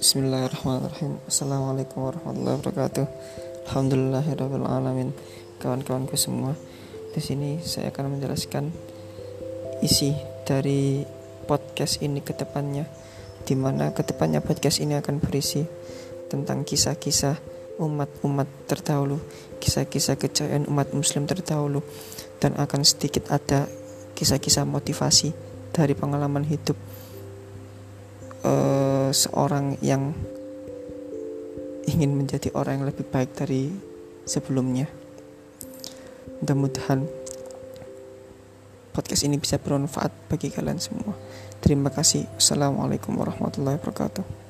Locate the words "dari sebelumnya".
33.34-34.86